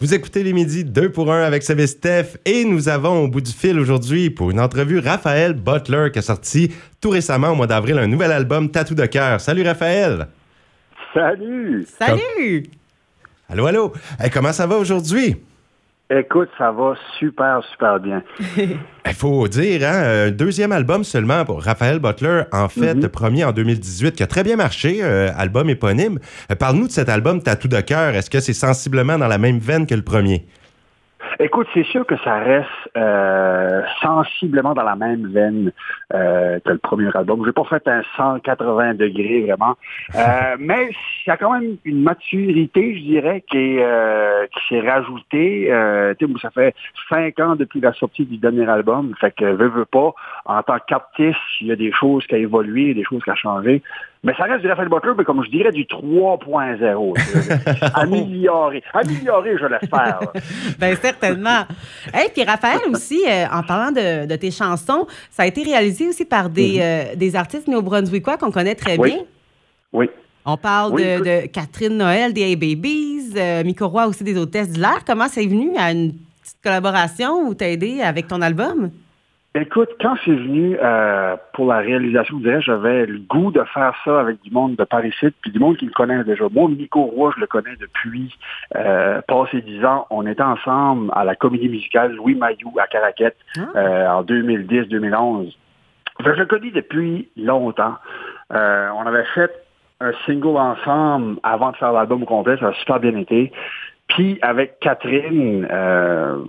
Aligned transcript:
Vous 0.00 0.14
écoutez 0.14 0.42
les 0.42 0.54
midis 0.54 0.82
2 0.82 1.12
pour 1.12 1.30
1 1.30 1.42
avec 1.42 1.62
Seb 1.62 1.84
Steph 1.84 2.38
et 2.46 2.64
nous 2.64 2.88
avons 2.88 3.24
au 3.24 3.28
bout 3.28 3.42
du 3.42 3.52
fil 3.52 3.78
aujourd'hui 3.78 4.30
pour 4.30 4.50
une 4.50 4.58
entrevue 4.58 4.98
Raphaël 4.98 5.52
Butler 5.52 6.08
qui 6.10 6.20
a 6.20 6.22
sorti 6.22 6.72
tout 7.02 7.10
récemment 7.10 7.50
au 7.50 7.54
mois 7.54 7.66
d'avril 7.66 7.98
un 7.98 8.06
nouvel 8.06 8.32
album 8.32 8.70
Tatou 8.70 8.94
de 8.94 9.04
cœur. 9.04 9.42
Salut 9.42 9.62
Raphaël. 9.62 10.28
Salut. 11.12 11.86
Salut. 11.98 12.62
Allô, 13.50 13.66
allô. 13.66 13.92
comment 14.32 14.54
ça 14.54 14.66
va 14.66 14.78
aujourd'hui? 14.78 15.36
Écoute, 16.12 16.48
ça 16.58 16.72
va 16.72 16.94
super, 17.20 17.62
super 17.70 18.00
bien. 18.00 18.24
Il 18.56 19.12
faut 19.14 19.46
dire, 19.46 19.82
hein, 19.88 20.26
un 20.26 20.30
deuxième 20.32 20.72
album 20.72 21.04
seulement 21.04 21.44
pour 21.44 21.62
Raphaël 21.62 22.00
Butler, 22.00 22.42
en 22.52 22.68
fait, 22.68 22.96
mhm. 22.96 23.08
premier 23.08 23.44
en 23.44 23.52
2018, 23.52 24.16
qui 24.16 24.22
a 24.24 24.26
très 24.26 24.42
bien 24.42 24.56
marché, 24.56 24.98
euh, 25.02 25.28
album 25.36 25.70
éponyme. 25.70 26.18
Euh, 26.50 26.56
parle-nous 26.56 26.88
de 26.88 26.92
cet 26.92 27.08
album 27.08 27.40
Tatou 27.40 27.68
de 27.68 27.80
cœur. 27.80 28.16
Est-ce 28.16 28.28
que 28.28 28.40
c'est 28.40 28.54
sensiblement 28.54 29.18
dans 29.18 29.28
la 29.28 29.38
même 29.38 29.58
veine 29.58 29.86
que 29.86 29.94
le 29.94 30.02
premier? 30.02 30.46
Écoute, 31.38 31.68
c'est 31.72 31.84
sûr 31.84 32.04
que 32.04 32.16
ça 32.24 32.38
reste 32.40 32.68
euh, 32.96 33.49
sensiblement 34.02 34.74
dans 34.74 34.82
la 34.82 34.96
même 34.96 35.26
veine 35.28 35.72
euh, 36.14 36.58
que 36.60 36.72
le 36.72 36.78
premier 36.78 37.10
album. 37.14 37.42
J'ai 37.44 37.52
pas 37.52 37.64
fait 37.64 37.86
un 37.88 38.02
180 38.16 38.94
degrés 38.94 39.42
vraiment, 39.42 39.76
euh, 40.14 40.56
mais 40.58 40.90
il 41.26 41.28
y 41.28 41.30
a 41.30 41.36
quand 41.36 41.52
même 41.52 41.76
une 41.84 42.02
maturité, 42.02 42.96
je 42.96 43.02
dirais, 43.02 43.44
qui 43.50 43.78
qui 43.80 44.68
s'est 44.68 44.80
rajoutée. 44.80 45.68
ça 46.40 46.50
fait 46.50 46.74
cinq 47.08 47.38
ans 47.40 47.56
depuis 47.56 47.80
la 47.80 47.92
sortie 47.92 48.24
du 48.24 48.36
dernier 48.38 48.68
album, 48.68 49.14
fait 49.20 49.32
que 49.32 49.44
veux, 49.44 49.68
veux 49.68 49.84
pas. 49.84 50.12
En 50.44 50.62
tant 50.62 50.78
qu'artiste, 50.86 51.38
il 51.60 51.68
y 51.68 51.72
a 51.72 51.76
des 51.76 51.92
choses 51.92 52.26
qui 52.26 52.34
ont 52.34 52.38
évolué, 52.38 52.94
des 52.94 53.04
choses 53.04 53.22
qui 53.22 53.30
ont 53.30 53.34
changé. 53.34 53.82
Mais 54.22 54.34
ça 54.36 54.44
reste 54.44 54.60
du 54.60 54.68
Raphaël 54.68 54.90
Butler, 54.90 55.12
mais 55.16 55.24
comme 55.24 55.42
je 55.42 55.50
dirais, 55.50 55.72
du 55.72 55.84
3.0. 55.84 57.90
amélioré. 57.94 58.82
Amélioré, 58.92 59.56
je 59.58 59.64
l'espère. 59.64 60.20
Bien, 60.78 60.94
certainement. 60.96 61.62
Et 62.08 62.28
puis 62.28 62.44
Raphaël 62.44 62.80
aussi, 62.92 63.22
euh, 63.26 63.46
en 63.50 63.62
parlant 63.62 63.92
de, 63.92 64.36
tes 64.36 64.50
chansons, 64.50 65.06
ça 65.30 65.44
a 65.44 65.46
été 65.46 65.62
réalisé 65.62 66.08
aussi 66.08 66.26
par 66.26 66.50
des, 66.50 66.74
mhm. 66.74 66.80
euh, 66.82 67.14
des 67.16 67.34
artistes 67.34 67.66
néo-brunswickois 67.66 68.36
qu'on 68.36 68.50
connaît 68.50 68.74
très 68.74 68.98
bien. 68.98 69.20
Oui. 69.92 70.10
On 70.44 70.58
parle 70.58 70.96
de, 70.96 71.46
Catherine 71.46 71.96
Noël 71.96 72.34
des 72.34 72.52
A-Babies, 72.52 73.32
euh, 73.36 73.64
Miko 73.64 73.88
Roy 73.88 74.06
aussi 74.06 74.24
des 74.24 74.36
Hôtesses 74.36 74.72
de 74.72 74.80
l'air. 74.80 75.02
Comment 75.06 75.28
c'est 75.28 75.46
venu 75.46 75.74
à 75.78 75.92
une 75.92 76.12
petite 76.42 76.58
collaboration 76.62 77.46
ou 77.46 77.54
t'as 77.54 77.68
aidé 77.68 78.02
avec 78.02 78.28
ton 78.28 78.42
album? 78.42 78.90
Écoute, 79.56 79.88
quand 80.00 80.14
c'est 80.24 80.30
venu 80.30 80.76
euh, 80.80 81.36
pour 81.54 81.66
la 81.66 81.78
réalisation, 81.78 82.38
je 82.38 82.42
dirais, 82.44 82.62
j'avais 82.62 83.04
le 83.04 83.18
goût 83.18 83.50
de 83.50 83.64
faire 83.74 83.96
ça 84.04 84.20
avec 84.20 84.40
du 84.42 84.52
monde 84.52 84.76
de 84.76 84.84
Paris-Sud, 84.84 85.32
puis 85.42 85.50
du 85.50 85.58
monde 85.58 85.76
qui 85.76 85.86
me 85.86 85.90
connaît 85.90 86.22
déjà. 86.22 86.44
Moi, 86.52 86.70
Nico 86.70 87.02
Roy, 87.02 87.32
je 87.34 87.40
le 87.40 87.48
connais 87.48 87.74
depuis 87.74 88.32
euh, 88.76 89.20
passé 89.22 89.60
dix 89.62 89.84
ans. 89.84 90.06
On 90.10 90.24
était 90.24 90.44
ensemble 90.44 91.10
à 91.16 91.24
la 91.24 91.34
comédie 91.34 91.68
musicale 91.68 92.14
Louis 92.14 92.36
Mayou 92.36 92.72
à 92.78 92.86
Caraquette 92.86 93.38
ah. 93.58 93.62
euh, 93.74 94.08
en 94.08 94.22
2010-2011. 94.22 95.52
Je 96.20 96.30
le 96.30 96.46
connais 96.46 96.70
depuis 96.70 97.28
longtemps. 97.36 97.96
Euh, 98.52 98.88
on 98.94 99.04
avait 99.04 99.24
fait 99.34 99.50
un 100.00 100.12
single 100.26 100.56
ensemble 100.58 101.40
avant 101.42 101.72
de 101.72 101.76
faire 101.76 101.92
l'album 101.92 102.24
complet, 102.24 102.56
ça 102.58 102.68
a 102.68 102.72
super 102.74 103.00
bien 103.00 103.16
été. 103.16 103.52
Avec 104.42 104.78
Catherine, 104.80 105.66
euh, 105.70 106.44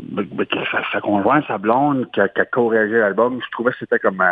sa, 0.91 1.02
conjointe, 1.02 1.45
sa 1.47 1.58
blonde, 1.58 2.08
qui 2.11 2.19
a, 2.19 2.28
co-réagi 2.28 2.94
l'album, 2.94 3.39
je 3.44 3.52
trouvais 3.52 3.72
que 3.72 3.78
c'était 3.80 4.00
comme 4.00 4.23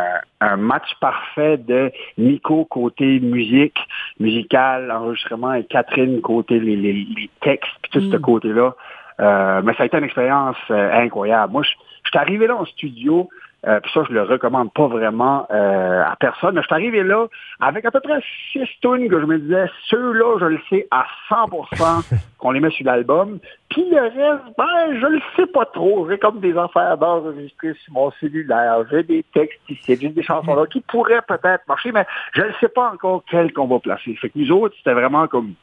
un, 0.41 0.57
match 0.57 0.89
parfait 0.99 1.57
de 1.57 1.91
Nico 2.17 2.65
côté 2.65 3.19
musique, 3.19 3.77
musical, 4.19 4.91
enregistrement, 4.91 5.53
et 5.53 5.63
Catherine 5.63 6.21
côté 6.21 6.59
les, 6.59 6.75
les, 6.75 7.29
textes, 7.41 7.71
puis 7.81 7.91
tout 7.91 8.11
ce 8.11 8.15
mm. 8.15 8.21
côté-là. 8.21 8.75
Euh, 9.19 9.61
mais 9.63 9.73
ça 9.73 9.83
a 9.83 9.85
été 9.85 9.97
une 9.97 10.05
expérience 10.05 10.57
euh, 10.71 10.91
incroyable. 10.93 11.51
Moi, 11.51 11.63
je, 11.63 11.71
je 12.03 12.09
suis 12.09 12.17
arrivé 12.17 12.47
là 12.47 12.55
en 12.55 12.65
studio, 12.65 13.29
euh, 13.67 13.79
puis 13.81 13.91
ça, 13.93 14.03
je 14.07 14.13
le 14.13 14.23
recommande 14.23 14.71
pas 14.73 14.87
vraiment 14.87 15.45
euh, 15.51 16.03
à 16.03 16.15
personne. 16.15 16.55
Mais 16.55 16.61
je 16.61 16.67
suis 16.67 16.75
arrivé 16.75 17.03
là 17.03 17.27
avec 17.59 17.83
à 17.85 17.91
peu 17.91 17.99
près 17.99 18.21
six 18.51 18.67
tunes 18.81 19.09
que 19.09 19.19
je 19.19 19.25
me 19.25 19.37
disais, 19.37 19.65
ceux-là, 19.87 20.37
je 20.39 20.45
le 20.45 20.59
sais 20.69 20.87
à 20.91 21.05
100% 21.29 22.03
qu'on 22.37 22.51
les 22.51 22.61
met 22.61 22.69
sur 22.69 22.85
l'album. 22.85 23.39
Puis 23.69 23.85
le 23.89 24.01
reste, 24.01 24.43
ben, 24.57 24.99
je 24.99 25.05
le 25.05 25.21
sais 25.35 25.47
pas 25.47 25.65
trop. 25.65 26.07
J'ai 26.09 26.17
comme 26.17 26.39
des 26.39 26.57
affaires 26.57 26.97
d'enregistrer 26.97 27.73
sur 27.83 27.93
mon 27.93 28.11
cellulaire. 28.19 28.83
J'ai 28.89 29.03
des 29.03 29.23
textes 29.33 29.59
ici, 29.69 29.97
j'ai 29.99 30.09
des 30.09 30.23
chansons 30.23 30.55
là 30.55 30.65
qui 30.65 30.79
pourraient 30.81 31.21
peut-être 31.27 31.67
marcher, 31.67 31.91
mais 31.91 32.05
je 32.33 32.41
ne 32.41 32.51
sais 32.61 32.69
pas 32.69 32.91
encore 32.93 33.23
quelles 33.29 33.51
qu'on 33.51 33.67
va 33.67 33.79
placer. 33.79 34.15
Fait 34.15 34.29
que 34.29 34.39
nous 34.39 34.51
autres, 34.51 34.75
c'était 34.77 34.93
vraiment 34.93 35.27
comme 35.27 35.53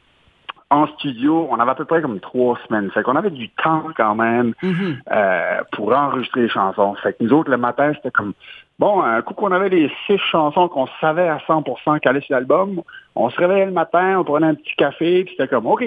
en 0.69 0.87
studio, 0.87 1.47
on 1.49 1.59
avait 1.59 1.71
à 1.71 1.75
peu 1.75 1.85
près 1.85 2.01
comme 2.01 2.19
trois 2.19 2.57
semaines. 2.67 2.91
Fait 2.91 3.01
qu'on 3.03 3.15
avait 3.15 3.29
du 3.29 3.49
temps 3.49 3.83
quand 3.95 4.15
même 4.15 4.53
mhm. 4.61 4.97
euh, 5.11 5.61
pour 5.71 5.95
enregistrer 5.95 6.41
les 6.41 6.49
chansons. 6.49 6.95
Fait 6.95 7.13
que 7.13 7.23
nous 7.23 7.31
autres, 7.31 7.49
le 7.49 7.57
matin, 7.57 7.93
c'était 7.95 8.11
comme 8.11 8.33
bon, 8.79 9.01
un 9.01 9.21
coup 9.21 9.33
qu'on 9.33 9.51
avait 9.51 9.69
les 9.69 9.91
six 10.05 10.17
chansons 10.17 10.67
qu'on 10.67 10.87
savait 10.99 11.27
à 11.27 11.37
100% 11.47 11.99
qu'allaient 11.99 12.21
sur 12.21 12.35
l'album, 12.35 12.81
on 13.15 13.29
se 13.29 13.37
réveillait 13.37 13.65
le 13.65 13.71
matin, 13.71 14.19
on 14.19 14.23
prenait 14.23 14.47
un 14.47 14.55
petit 14.55 14.75
café, 14.77 15.23
puis 15.23 15.35
c'était 15.37 15.47
comme 15.47 15.67
OK. 15.67 15.83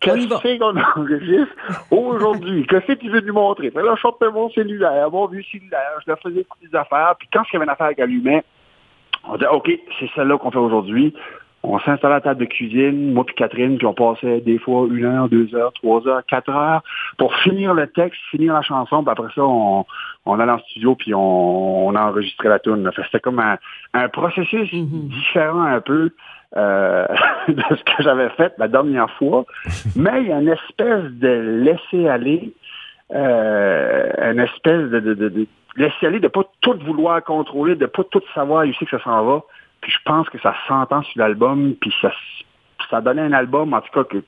Qu'est-ce 0.00 0.58
qu'on 0.58 0.76
enregistre 1.00 1.54
aujourd'hui? 1.90 2.66
Qu'est-ce 2.68 2.86
que 2.86 2.92
tu 2.92 3.10
veux 3.10 3.20
nous 3.20 3.34
montrer? 3.34 3.70
Fait 3.70 3.82
là, 3.82 3.94
je 3.96 4.00
sortais 4.00 4.30
mon 4.30 4.48
cellulaire, 4.50 5.10
mon 5.10 5.26
vieux 5.26 5.42
cellulaire, 5.50 6.00
je 6.04 6.10
leur 6.10 6.20
faisais 6.20 6.46
des 6.62 6.76
affaires, 6.76 7.14
puis 7.18 7.28
quand 7.32 7.42
il 7.50 7.54
y 7.54 7.56
avait 7.56 7.64
une 7.64 7.70
affaire 7.70 7.94
qui 7.94 8.00
allumait, 8.00 8.44
on 9.28 9.34
disait, 9.34 9.48
OK, 9.48 9.70
c'est 9.98 10.10
celle-là 10.14 10.38
qu'on 10.38 10.50
fait 10.50 10.58
aujourd'hui. 10.58 11.14
On 11.62 11.78
s'installait 11.78 12.14
à 12.14 12.16
la 12.16 12.20
table 12.22 12.40
de 12.40 12.46
cuisine, 12.46 13.12
moi 13.12 13.24
puis 13.24 13.34
Catherine, 13.34 13.76
puis 13.76 13.86
on 13.86 13.92
passait 13.92 14.40
des 14.40 14.58
fois 14.58 14.86
une 14.90 15.04
heure, 15.04 15.28
deux 15.28 15.54
heures, 15.54 15.72
trois 15.74 16.06
heures, 16.08 16.24
quatre 16.26 16.50
heures 16.50 16.82
pour 17.18 17.34
finir 17.36 17.74
le 17.74 17.86
texte, 17.86 18.18
finir 18.30 18.54
la 18.54 18.62
chanson, 18.62 19.02
puis 19.02 19.12
après 19.12 19.32
ça, 19.34 19.42
on, 19.42 19.84
on 20.24 20.40
allait 20.40 20.52
en 20.52 20.58
studio 20.60 20.94
puis 20.94 21.14
on, 21.14 21.88
on 21.88 21.94
enregistrait 21.94 22.48
la 22.48 22.58
tune. 22.60 22.90
C'était 22.96 23.20
comme 23.20 23.40
un, 23.40 24.08
processus 24.08 24.72
mm-hmm. 24.72 25.08
différent 25.08 25.62
un 25.62 25.80
peu 25.82 26.10
euh, 26.56 27.06
de 27.48 27.62
ce 27.68 27.84
que 27.84 28.02
j'avais 28.02 28.30
fait 28.30 28.54
la 28.56 28.68
dernière 28.68 29.10
fois, 29.12 29.44
mais 29.96 30.22
il 30.22 30.28
y 30.28 30.32
a 30.32 30.40
une 30.40 30.48
espèce 30.48 31.04
de 31.12 31.62
laisser 31.62 32.08
aller, 32.08 32.54
euh, 33.14 34.32
une 34.32 34.40
espèce 34.40 34.90
de, 34.90 35.00
de, 35.00 35.14
de, 35.14 35.46
laisser 35.76 36.06
aller, 36.06 36.20
de 36.20 36.28
pas 36.28 36.44
tout 36.60 36.78
vouloir 36.84 37.22
contrôler, 37.22 37.76
de 37.76 37.86
pas 37.86 38.04
tout 38.04 38.22
savoir 38.34 38.64
c'est 38.78 38.86
que 38.86 38.98
ça 38.98 39.04
s'en 39.04 39.24
va. 39.24 39.42
Puis 39.80 39.92
je 39.92 39.98
pense 40.04 40.28
que 40.28 40.38
ça 40.40 40.54
s'entend 40.68 41.02
sur 41.02 41.18
l'album, 41.20 41.74
puis 41.80 41.92
ça, 42.00 42.12
ça 42.90 43.00
donnait 43.00 43.22
un 43.22 43.32
album, 43.32 43.72
en 43.72 43.80
tout 43.80 43.92
cas, 43.92 44.04
que, 44.04 44.22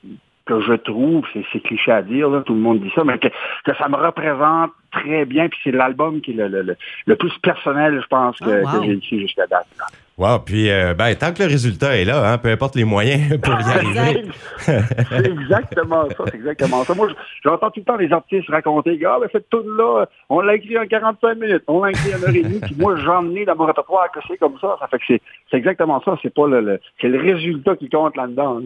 que 0.45 0.61
je 0.61 0.73
trouve, 0.73 1.25
c'est 1.33 1.59
cliché 1.61 1.91
à 1.91 2.01
dire, 2.01 2.29
là, 2.29 2.41
tout 2.41 2.53
le 2.53 2.59
monde 2.59 2.79
dit 2.81 2.91
ça, 2.95 3.03
mais 3.03 3.17
que, 3.17 3.27
que 3.27 3.75
ça 3.75 3.87
me 3.87 3.95
représente 3.95 4.71
très 4.91 5.25
bien, 5.25 5.47
puis 5.49 5.59
c'est 5.63 5.71
l'album 5.71 6.21
qui 6.21 6.31
est 6.31 6.47
le, 6.47 6.47
le, 6.61 6.75
le, 7.05 7.15
plus 7.15 7.37
personnel, 7.39 7.99
je 8.01 8.07
pense, 8.07 8.37
que, 8.39 8.63
oh, 8.63 8.83
j'ai 8.83 8.93
ici 8.93 9.19
jusqu'à 9.19 9.47
date. 9.47 9.67
Wow, 10.15 10.39
puis 10.45 10.69
euh, 10.69 10.93
ben, 10.93 11.15
tant 11.15 11.33
que 11.33 11.41
le 11.41 11.49
résultat 11.49 11.97
est 11.97 12.05
là, 12.05 12.31
hein, 12.31 12.37
peu 12.37 12.49
importe 12.49 12.75
les 12.75 12.83
moyens 12.83 13.39
pour 13.41 13.53
y 13.53 13.63
arriver. 13.63 14.25
c'est 14.59 15.25
exactement 15.25 16.07
ça, 16.15 16.23
c'est 16.27 16.35
exactement 16.35 16.83
ça. 16.83 16.93
Moi, 16.93 17.07
j'entends 17.43 17.71
tout 17.71 17.79
le 17.79 17.83
temps 17.83 17.97
les 17.97 18.11
artistes 18.11 18.47
raconter, 18.47 18.99
ah, 19.07 19.17
ben, 19.19 19.27
cette 19.31 19.49
tune 19.49 19.75
là 19.75 20.05
on 20.29 20.41
l'a 20.41 20.55
écrit 20.55 20.77
en 20.77 20.85
45 20.85 21.35
minutes, 21.39 21.63
on 21.67 21.83
l'a 21.83 21.89
écrit 21.89 22.13
en 22.13 22.21
heure 22.21 22.29
et 22.29 22.43
demie, 22.43 22.59
puis 22.59 22.75
moi, 22.77 22.95
j'en 22.97 23.27
ai 23.35 23.43
dans 23.45 23.55
mon 23.55 23.65
répertoire 23.65 24.11
que 24.13 24.19
c'est 24.27 24.37
comme 24.37 24.57
ça. 24.61 24.77
Ça 24.79 24.87
fait 24.87 24.99
que 24.99 25.03
c'est 25.49 25.57
exactement 25.57 25.99
ça, 26.05 26.15
c'est 26.21 26.33
pas 26.33 26.47
le, 26.47 26.79
c'est 27.01 27.07
le 27.07 27.19
résultat 27.19 27.75
qui 27.75 27.89
compte 27.89 28.15
là-dedans. 28.15 28.61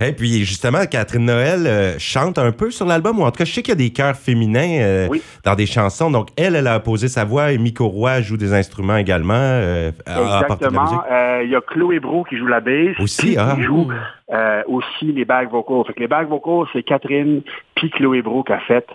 Et 0.00 0.12
puis, 0.12 0.44
justement, 0.44 0.86
Catherine 0.86 1.26
Noël 1.26 1.66
euh, 1.66 1.98
chante 1.98 2.38
un 2.38 2.52
peu 2.52 2.70
sur 2.70 2.86
l'album, 2.86 3.18
ou 3.20 3.22
en 3.22 3.30
tout 3.30 3.38
cas, 3.38 3.44
je 3.44 3.52
sais 3.52 3.62
qu'il 3.62 3.72
y 3.72 3.72
a 3.72 3.76
des 3.76 3.92
chœurs 3.92 4.16
féminins 4.16 4.78
euh, 4.80 5.08
dans 5.44 5.54
des 5.54 5.66
chansons. 5.66 6.10
Donc, 6.10 6.28
elle, 6.38 6.56
elle 6.56 6.66
a 6.66 6.80
posé 6.80 7.08
sa 7.08 7.24
voix 7.24 7.52
et 7.52 7.58
Miko 7.58 7.86
Roy 7.86 8.22
joue 8.22 8.38
des 8.38 8.54
instruments 8.54 8.96
également. 8.96 9.60
Exactement. 10.06 10.85
Euh, 11.10 11.42
il 11.44 11.50
y 11.50 11.56
a 11.56 11.60
Chloé 11.60 12.00
Bro 12.00 12.24
qui 12.24 12.36
joue 12.36 12.46
la. 12.46 12.60
Aussi, 12.98 13.36
hein? 13.38 13.54
Qui 13.56 13.62
joue 13.62 13.88
euh, 14.32 14.62
aussi 14.66 15.12
les 15.12 15.24
bagues 15.24 15.50
vocaux. 15.50 15.84
Fait 15.84 15.92
que 15.92 16.00
les 16.00 16.08
bagues 16.08 16.28
vocaux, 16.28 16.66
c'est 16.72 16.82
Catherine 16.82 17.42
puis 17.74 17.90
Chloé 17.90 18.22
Bro 18.22 18.42
qui 18.42 18.52
a 18.52 18.58
fait 18.60 18.86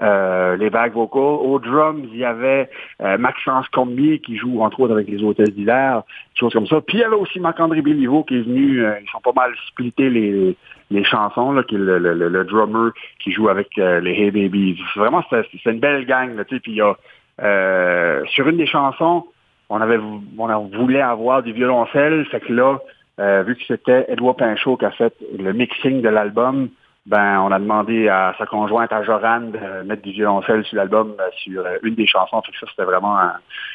euh, 0.00 0.56
les 0.56 0.70
bagues 0.70 0.94
vocaux. 0.94 1.40
Au 1.44 1.58
drums, 1.58 2.08
il 2.12 2.18
y 2.18 2.24
avait 2.24 2.70
Maxence 3.18 3.68
Combier 3.68 4.20
qui 4.20 4.36
joue 4.36 4.62
entre 4.62 4.80
autres 4.80 4.92
avec 4.92 5.08
les 5.08 5.22
hôtesses 5.22 5.54
d'hiver, 5.54 6.02
choses 6.34 6.52
comme 6.52 6.66
ça. 6.66 6.80
Puis 6.80 6.98
il 6.98 7.00
y 7.00 7.04
avait 7.04 7.16
aussi 7.16 7.40
Marc-André 7.40 7.82
Béliveau 7.82 8.24
qui 8.24 8.36
est 8.36 8.42
venu, 8.42 8.82
ils 8.82 9.10
sont 9.10 9.20
pas 9.20 9.32
mal 9.34 9.52
splittés 9.68 10.10
les, 10.10 10.56
les 10.90 11.04
chansons, 11.04 11.52
là, 11.52 11.62
qui 11.64 11.74
est 11.74 11.78
le, 11.78 11.98
le, 11.98 12.14
le, 12.14 12.44
drummer 12.44 12.92
qui 13.20 13.32
joue 13.32 13.48
avec 13.48 13.76
les 13.76 14.12
Hey 14.12 14.30
Babies. 14.30 14.80
Vraiment, 14.96 15.24
c'est 15.30 15.70
une 15.70 15.80
belle 15.80 16.06
gang. 16.06 16.34
Là, 16.36 16.44
puis 16.44 16.60
il 16.66 16.76
y 16.76 16.80
a 16.80 18.24
sur 18.26 18.48
une 18.48 18.56
des 18.56 18.66
chansons, 18.66 19.26
on 19.68 19.80
avait 19.80 19.98
on 19.98 20.70
voulait 20.78 21.00
avoir 21.00 21.42
du 21.42 21.52
violoncelle, 21.52 22.24
fait 22.26 22.40
que 22.40 22.52
là, 22.52 22.78
euh, 23.20 23.42
vu 23.42 23.56
que 23.56 23.62
c'était 23.66 24.06
Edouard 24.08 24.36
Pinchot 24.36 24.76
qui 24.76 24.84
a 24.84 24.90
fait 24.90 25.14
le 25.38 25.52
mixing 25.52 26.00
de 26.02 26.08
l'album, 26.08 26.68
ben, 27.08 27.40
on 27.40 27.50
a 27.50 27.58
demandé 27.58 28.06
à 28.08 28.34
sa 28.38 28.44
conjointe, 28.44 28.92
à 28.92 29.02
Joran, 29.02 29.40
de 29.40 29.82
mettre 29.86 30.02
du 30.02 30.12
violoncelle 30.12 30.62
sur 30.66 30.76
l'album, 30.76 31.14
euh, 31.18 31.24
sur 31.42 31.64
euh, 31.64 31.78
une 31.82 31.94
des 31.94 32.06
chansons. 32.06 32.42
Fait 32.42 32.52
que 32.52 32.58
ça, 32.58 32.66
c'était 32.70 32.84
vraiment 32.84 33.16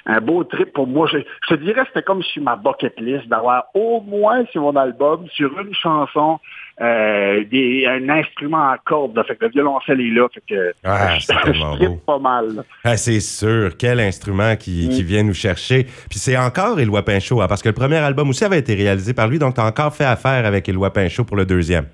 un, 0.05 0.21
beau 0.21 0.43
trip 0.43 0.71
pour 0.71 0.85
moi. 0.85 1.07
Je, 1.07 1.17
te 1.47 1.55
dirais, 1.55 1.81
c'était 1.87 2.03
comme 2.03 2.21
sur 2.21 2.43
ma 2.43 2.55
bucket 2.55 2.93
list 2.99 3.27
d'avoir 3.27 3.65
au 3.73 4.01
moins 4.01 4.45
sur 4.51 4.61
mon 4.61 4.75
album, 4.75 5.25
sur 5.33 5.49
une 5.59 5.73
chanson, 5.73 6.39
euh, 6.79 7.43
des, 7.45 7.87
un 7.87 8.07
instrument 8.07 8.69
à 8.69 8.77
cordes. 8.77 9.19
Fait 9.25 9.35
que 9.35 9.45
le 9.45 9.51
violoncelle 9.51 9.99
est 9.99 10.11
là. 10.11 10.27
Fait 10.31 10.43
que 10.47 10.73
ah, 10.83 11.17
c'est 11.19 12.05
pas 12.05 12.19
mal. 12.19 12.63
Ah, 12.83 12.97
c'est 12.97 13.19
sûr. 13.19 13.71
Quel 13.79 13.99
instrument 13.99 14.55
qui, 14.57 14.89
qui, 14.89 15.01
vient 15.01 15.23
nous 15.23 15.33
chercher. 15.33 15.85
Puis 15.85 16.19
c'est 16.19 16.37
encore 16.37 16.79
Éloi 16.79 17.01
Pinchot, 17.01 17.41
hein, 17.41 17.47
parce 17.49 17.63
que 17.63 17.69
le 17.69 17.75
premier 17.75 17.97
album 17.97 18.29
aussi 18.29 18.45
avait 18.45 18.59
été 18.59 18.75
réalisé 18.75 19.15
par 19.15 19.27
lui, 19.27 19.39
donc 19.39 19.55
tu 19.55 19.61
as 19.61 19.65
encore 19.65 19.95
fait 19.95 20.05
affaire 20.05 20.45
avec 20.45 20.69
Éloi 20.69 20.93
Pinchot 20.93 21.23
pour 21.23 21.35
le 21.35 21.47
deuxième. 21.47 21.87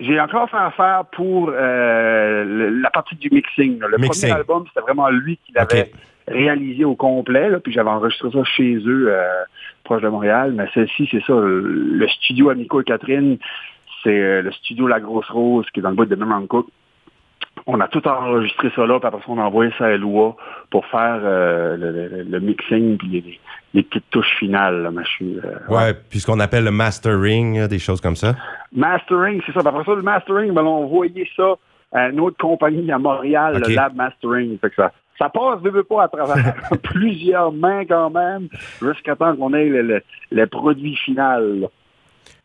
J'ai 0.00 0.20
encore 0.20 0.48
fait 0.48 0.56
affaire 0.56 1.04
pour 1.12 1.50
euh, 1.52 2.70
la 2.80 2.90
partie 2.90 3.16
du 3.16 3.30
mixing. 3.30 3.80
Le 3.80 3.98
premier 3.98 4.32
album, 4.32 4.64
c'était 4.68 4.80
vraiment 4.80 5.08
lui 5.08 5.38
qui 5.44 5.52
l'avait 5.52 5.90
réalisé 6.28 6.84
au 6.84 6.94
complet. 6.94 7.50
puis 7.62 7.72
j'avais 7.72 7.90
enregistré 7.90 8.30
ça 8.30 8.44
chez 8.44 8.76
eux, 8.76 9.06
euh, 9.08 9.44
proche 9.82 10.02
de 10.02 10.08
Montréal. 10.08 10.52
Mais 10.52 10.68
celle-ci, 10.72 11.08
c'est 11.10 11.22
ça. 11.24 11.34
Le 11.34 12.06
studio 12.08 12.50
Amico 12.50 12.80
et 12.80 12.84
Catherine, 12.84 13.38
c'est 14.04 14.20
euh, 14.20 14.42
le 14.42 14.52
studio 14.52 14.86
La 14.86 15.00
Grosse 15.00 15.28
Rose 15.30 15.66
qui 15.72 15.80
est 15.80 15.82
dans 15.82 15.90
le 15.90 15.96
bout 15.96 16.04
de 16.04 16.14
Memon 16.14 16.46
Cook 16.46 16.68
on 17.66 17.80
a 17.80 17.88
tout 17.88 18.06
enregistré 18.06 18.70
ça 18.74 18.86
là, 18.86 18.98
puis 18.98 19.06
après 19.06 19.20
ça, 19.20 19.26
on 19.28 19.38
a 19.38 19.44
envoyé 19.44 19.72
ça 19.78 19.86
à 19.86 19.90
Eloi 19.90 20.36
pour 20.70 20.86
faire 20.86 21.20
euh, 21.22 22.24
le, 22.28 22.40
mixing 22.40 22.96
puis 22.98 23.40
les, 23.74 23.82
petites 23.82 24.08
touches 24.10 24.36
finales. 24.38 24.82
Là, 24.82 24.90
euh, 24.90 25.58
ouais, 25.68 25.94
puis 26.08 26.20
ce 26.20 26.26
qu'on 26.26 26.40
appelle 26.40 26.64
le 26.64 26.70
mastering, 26.70 27.66
des 27.66 27.78
choses 27.78 28.00
comme 28.00 28.16
ça. 28.16 28.34
Mastering, 28.72 29.40
c'est 29.46 29.52
ça. 29.52 29.60
après 29.60 29.84
ça, 29.84 29.94
le 29.94 30.02
mastering, 30.02 30.52
ben, 30.52 30.62
on 30.62 30.84
envoyé 30.84 31.28
ça 31.36 31.54
à 31.92 32.08
une 32.08 32.20
autre 32.20 32.36
compagnie 32.38 32.90
à 32.92 32.98
Montréal, 32.98 33.62
le 33.66 33.74
Lab 33.74 33.94
Mastering. 33.94 34.58
Fait 34.58 34.70
que 34.70 34.76
ça, 34.76 34.92
ça 35.18 35.28
passe, 35.28 35.60
ne 35.62 35.70
veut 35.70 35.84
pas, 35.84 36.04
à 36.04 36.08
travers 36.08 36.54
plusieurs 36.82 37.52
mains 37.52 37.84
quand 37.84 38.10
même, 38.10 38.48
jusqu'à 38.80 39.16
temps 39.16 39.34
qu'on 39.36 39.52
ait 39.54 39.68
le, 40.30 40.46
produit 40.46 40.96
final. 40.96 41.68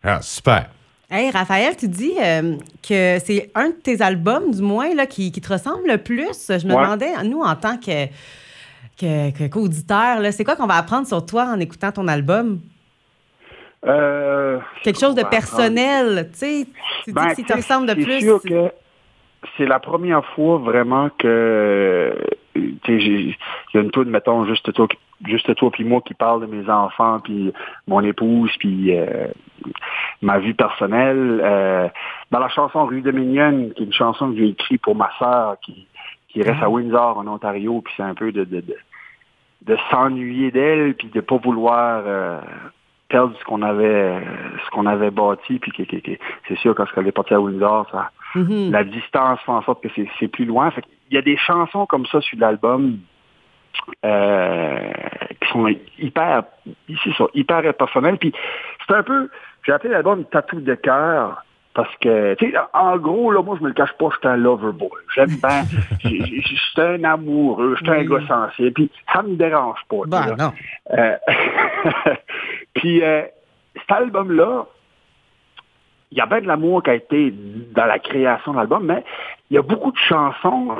Ah, 0.03 0.21
super. 0.21 0.69
Hey, 1.09 1.29
Raphaël, 1.29 1.75
tu 1.77 1.87
dis 1.87 2.13
euh, 2.19 2.55
que 2.81 3.19
c'est 3.19 3.51
un 3.55 3.69
de 3.69 3.75
tes 3.75 4.01
albums, 4.01 4.51
du 4.51 4.61
moins, 4.61 4.95
là, 4.95 5.05
qui, 5.05 5.31
te 5.31 5.53
ressemble 5.53 5.87
le 5.87 5.97
plus. 5.97 6.47
Je 6.49 6.65
me 6.65 6.73
demandais, 6.73 7.11
nous, 7.23 7.41
en 7.41 7.55
tant 7.55 7.77
que, 7.77 9.47
qu'auditeur, 9.47 10.19
c'est 10.31 10.43
quoi 10.43 10.55
qu'on 10.55 10.65
va 10.65 10.75
apprendre 10.75 11.05
sur 11.05 11.25
toi 11.25 11.45
en 11.45 11.59
écoutant 11.59 11.91
ton 11.91 12.07
album? 12.07 12.61
Euh, 13.85 14.59
Quelque 14.83 14.99
chose 14.99 15.15
de 15.15 15.23
personnel, 15.23 16.29
tu 16.31 16.37
sais, 16.37 16.67
tu 17.03 17.11
ben, 17.11 17.33
dis 17.35 17.43
que 17.43 17.47
te 17.49 17.57
ressemble 17.57 17.87
de 17.87 17.95
plus. 17.95 18.21
Sûr 18.21 18.41
que 18.41 18.71
c'est 19.57 19.65
la 19.65 19.79
première 19.79 20.25
fois 20.33 20.57
vraiment 20.57 21.09
que 21.19 22.15
il 22.55 23.35
y 23.73 23.77
a 23.77 23.81
une 23.81 23.91
toune, 23.91 24.09
mettons, 24.09 24.45
juste 24.45 24.71
toi, 24.73 24.87
juste 25.25 25.53
toi 25.55 25.71
puis 25.71 25.83
moi 25.83 26.01
qui 26.01 26.13
parle 26.13 26.41
de 26.41 26.45
mes 26.45 26.69
enfants, 26.69 27.19
puis 27.19 27.51
mon 27.87 28.01
épouse, 28.01 28.51
puis 28.59 28.95
euh, 28.97 29.27
ma 30.23 30.39
vie 30.39 30.53
personnelle. 30.53 31.41
Euh, 31.43 31.87
dans 32.31 32.39
la 32.39 32.49
chanson 32.49 32.85
Rue 32.85 33.01
de 33.01 33.11
Mignonne, 33.11 33.73
qui 33.73 33.83
est 33.83 33.85
une 33.85 33.93
chanson 33.93 34.31
que 34.31 34.37
j'ai 34.37 34.49
écrite 34.49 34.81
pour 34.81 34.95
ma 34.95 35.09
sœur 35.19 35.57
qui, 35.61 35.87
qui 36.29 36.41
reste 36.41 36.61
à 36.61 36.65
ah. 36.65 36.69
Windsor, 36.69 37.17
en 37.17 37.27
Ontario, 37.27 37.81
puis 37.81 37.93
c'est 37.95 38.03
un 38.03 38.15
peu 38.15 38.31
de, 38.31 38.43
de, 38.43 38.61
de, 38.61 38.75
de 39.61 39.77
s'ennuyer 39.91 40.51
d'elle, 40.51 40.95
puis 40.95 41.09
de 41.09 41.21
pas 41.21 41.37
vouloir 41.37 42.03
euh, 42.05 42.39
perdre 43.09 43.35
ce 43.39 43.43
qu'on 43.45 43.61
avait 43.61 44.21
ce 44.65 44.69
qu'on 44.71 44.85
avait 44.85 45.11
bâti, 45.11 45.59
puis 45.59 45.71
c'est 46.47 46.57
sûr, 46.57 46.73
quand 46.73 46.85
elle 46.97 47.07
est 47.07 47.11
partie 47.11 47.33
à 47.33 47.39
Windsor, 47.39 47.87
ça, 47.91 48.11
mm-hmm. 48.35 48.71
la 48.71 48.83
distance 48.83 49.39
fait 49.41 49.51
en 49.51 49.61
sorte 49.61 49.83
que 49.83 49.89
c'est 50.19 50.27
plus 50.27 50.45
loin. 50.45 50.71
Fait 50.71 50.83
il 51.11 51.15
y 51.15 51.19
a 51.19 51.21
des 51.21 51.37
chansons 51.37 51.85
comme 51.85 52.07
ça 52.07 52.21
sur 52.21 52.39
l'album 52.39 52.97
euh, 54.03 54.91
qui 55.39 55.49
sont 55.49 55.67
hyper, 55.99 56.43
ici, 56.87 57.13
sont 57.13 57.29
hyper 57.33 57.71
personnelles. 57.75 58.17
Puis 58.17 58.33
c'est 58.87 58.95
un 58.95 59.03
peu, 59.03 59.29
j'ai 59.65 59.71
appelé 59.71 59.93
l'album 59.93 60.25
Tatou 60.25 60.59
de 60.59 60.75
cœur. 60.75 61.43
Parce 61.73 61.95
que, 62.01 62.35
tu 62.35 62.51
sais, 62.51 62.57
en 62.73 62.97
gros, 62.97 63.31
là, 63.31 63.41
moi, 63.41 63.55
je 63.57 63.63
me 63.63 63.69
le 63.69 63.73
cache 63.73 63.93
pas, 63.93 64.09
je 64.11 64.19
suis 64.19 64.27
un 64.27 64.37
lover 64.37 64.71
boy. 64.73 64.91
J'aime 65.15 65.37
bien, 65.41 65.63
je 66.03 66.07
suis 66.07 66.81
un 66.81 67.03
amoureux, 67.03 67.75
je 67.79 67.83
suis 67.83 67.91
un 67.91 68.03
gars 68.03 68.27
sensible, 68.27 68.73
puis 68.73 68.91
ça 69.11 69.23
me 69.23 69.35
dérange 69.35 69.79
pas. 69.89 70.01
Ben, 70.05 70.35
non. 70.37 70.53
Euh, 70.91 71.17
puis, 72.75 73.03
euh, 73.03 73.23
cet 73.75 73.91
album-là, 73.91 74.67
il 76.11 76.19
y 76.19 76.21
a 76.21 76.27
bien 76.27 76.41
de 76.41 76.47
l'amour 76.47 76.83
qui 76.83 76.91
a 76.91 76.93
été 76.93 77.33
dans 77.73 77.85
la 77.85 77.97
création 77.97 78.51
de 78.51 78.57
l'album, 78.57 78.85
mais 78.85 79.03
il 79.49 79.55
y 79.55 79.57
a 79.57 79.63
beaucoup 79.63 79.91
de 79.91 79.97
chansons 79.97 80.77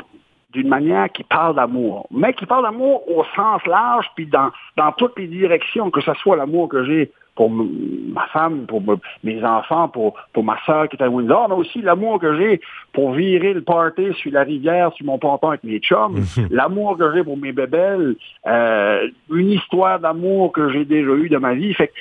d'une 0.52 0.68
manière 0.68 1.12
qui 1.12 1.24
parle 1.24 1.56
d'amour, 1.56 2.06
mais 2.12 2.34
qui 2.34 2.46
parle 2.46 2.66
d'amour 2.66 3.10
au 3.10 3.26
sens 3.36 3.66
large, 3.66 4.06
puis 4.16 4.28
dans, 4.28 4.52
dans 4.78 4.92
toutes 4.92 5.18
les 5.18 5.26
directions, 5.26 5.90
que 5.90 6.02
ce 6.02 6.14
soit 6.14 6.36
l'amour 6.36 6.70
que 6.70 6.86
j'ai 6.86 7.12
pour 7.36 7.50
ma 7.50 8.28
femme, 8.28 8.66
pour 8.68 8.82
mes 9.24 9.44
enfants, 9.44 9.88
pour, 9.88 10.16
pour 10.34 10.44
ma 10.44 10.58
soeur 10.66 10.88
qui 10.88 10.98
est 10.98 11.04
à 11.04 11.10
Windsor, 11.10 11.50
mais 11.50 11.56
aussi 11.56 11.82
l'amour 11.82 12.20
que 12.20 12.38
j'ai 12.38 12.62
pour 12.92 13.14
virer 13.14 13.54
le 13.54 13.62
party 13.62 14.14
sur 14.14 14.32
la 14.32 14.44
rivière, 14.44 14.94
sur 14.94 15.06
mon 15.06 15.18
ponton 15.18 15.50
avec 15.50 15.64
mes 15.64 15.80
chums, 15.80 16.24
l'amour 16.52 16.98
que 16.98 17.14
j'ai 17.14 17.24
pour 17.24 17.38
mes 17.38 17.52
bébelles, 17.52 18.16
euh, 18.46 19.08
une 19.32 19.52
histoire 19.52 20.00
d'amour 20.00 20.52
que 20.52 20.70
j'ai 20.72 20.86
déjà 20.86 21.12
eue 21.12 21.30
de 21.30 21.38
ma 21.38 21.54
vie. 21.54 21.74
Fait 21.74 21.88
que 21.88 21.94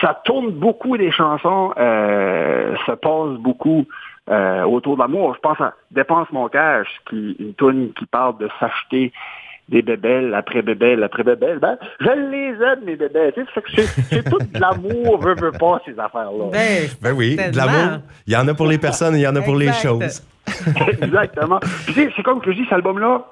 ça 0.00 0.20
tourne 0.24 0.50
beaucoup 0.50 0.96
des 0.96 1.10
chansons, 1.10 1.72
euh, 1.76 2.76
ça 2.86 2.96
passe 2.96 3.36
beaucoup 3.38 3.86
euh, 4.30 4.62
autour 4.64 4.96
de 4.96 5.00
l'amour. 5.00 5.34
Je 5.34 5.40
pense 5.40 5.60
à 5.60 5.74
Dépense 5.90 6.28
mon 6.32 6.48
cash, 6.48 6.86
qui 7.08 7.34
une 7.38 7.54
tune 7.54 7.92
qui 7.98 8.06
parle 8.06 8.38
de 8.38 8.48
s'acheter 8.60 9.12
des 9.68 9.82
bébelles 9.82 10.34
après 10.34 10.62
bébelles 10.62 11.02
après 11.02 11.24
bébelles. 11.24 11.58
Ben, 11.58 11.76
je 12.00 12.10
les 12.30 12.64
aime, 12.64 12.84
mes 12.84 12.96
bébelles. 12.96 13.32
C'est 14.10 14.28
tout 14.28 14.38
de 14.38 14.60
l'amour, 14.60 15.18
veut, 15.20 15.34
veut 15.34 15.52
pas, 15.52 15.80
ces 15.84 15.98
affaires-là. 15.98 16.50
Ben, 16.52 16.88
ben 17.02 17.12
oui, 17.12 17.36
de 17.36 17.56
l'amour. 17.56 18.00
Il 18.26 18.32
y 18.32 18.36
en 18.36 18.48
a 18.48 18.54
pour 18.54 18.66
les 18.66 18.78
personnes 18.78 19.14
et 19.14 19.18
il 19.18 19.22
y 19.22 19.28
en 19.28 19.36
a 19.36 19.42
pour 19.42 19.56
les 19.56 19.72
choses. 19.72 20.22
Exactement. 21.02 21.60
c'est 21.94 22.22
comme 22.22 22.40
que 22.40 22.52
je 22.52 22.56
dis, 22.56 22.64
cet 22.64 22.74
album-là, 22.74 23.24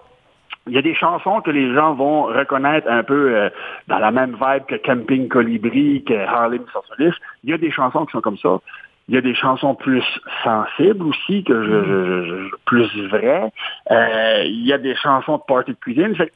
il 0.66 0.74
y 0.74 0.78
a 0.78 0.82
des 0.82 0.94
chansons 0.94 1.40
que 1.40 1.50
les 1.50 1.72
gens 1.74 1.94
vont 1.94 2.24
reconnaître 2.24 2.88
un 2.90 3.04
peu 3.04 3.36
euh, 3.36 3.48
dans 3.86 3.98
la 3.98 4.10
même 4.10 4.32
vibe 4.32 4.64
que 4.66 4.74
Camping 4.74 5.28
Colibri, 5.28 6.02
que 6.04 6.14
Harlem 6.14 6.64
Sorcelis. 6.72 7.14
Il 7.44 7.50
y 7.50 7.52
a 7.52 7.58
des 7.58 7.70
chansons 7.70 8.04
qui 8.04 8.12
sont 8.12 8.20
comme 8.20 8.38
ça. 8.38 8.58
Il 9.08 9.14
y 9.14 9.18
a 9.18 9.20
des 9.20 9.34
chansons 9.34 9.74
plus 9.74 10.02
sensibles 10.42 11.06
aussi, 11.06 11.44
que 11.44 11.62
je, 11.62 12.50
plus 12.64 12.90
vraies. 13.08 13.52
Euh, 13.90 14.42
il 14.46 14.66
y 14.66 14.72
a 14.72 14.78
des 14.78 14.96
chansons 14.96 15.36
de 15.36 15.42
party 15.46 15.72
de 15.72 15.76
cuisine. 15.76 16.14
cet 16.16 16.32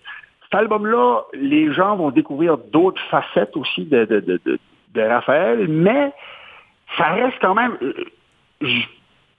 album-là, 0.52 1.22
les 1.34 1.72
gens 1.72 1.96
vont 1.96 2.11
découvrir 2.11 2.58
d'autres 2.58 3.02
facettes 3.11 3.56
aussi 3.56 3.84
de, 3.84 4.05
de, 4.05 4.20
de, 4.20 4.58
de, 4.94 5.00
Raphaël, 5.02 5.67
mais 5.69 6.12
ça 6.96 7.08
reste 7.08 7.38
quand 7.40 7.55
même... 7.55 7.76
Euh, 7.82 7.93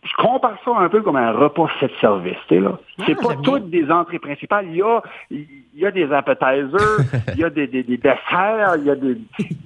je 0.03 0.13
compare 0.17 0.57
ça 0.65 0.71
un 0.77 0.89
peu 0.89 1.01
comme 1.01 1.15
un 1.15 1.31
repas 1.31 1.67
fait 1.79 1.91
service, 2.01 2.37
là. 2.49 2.79
Ah, 2.99 3.03
c'est 3.05 3.15
pas 3.15 3.35
toutes 3.43 3.69
des 3.69 3.91
entrées 3.91 4.17
principales. 4.17 4.65
Il 4.69 4.77
y 4.77 4.81
a, 4.81 5.01
il 5.29 5.45
y 5.75 5.85
a 5.85 5.91
des 5.91 6.11
appetizers, 6.11 6.97
il 7.33 7.39
y 7.39 7.43
a 7.43 7.49
des, 7.51 7.67
des, 7.67 7.83
des, 7.83 7.97
desserts, 7.97 8.77
il 8.77 8.85
y 8.85 8.89
a 8.89 8.95
des 8.95 9.15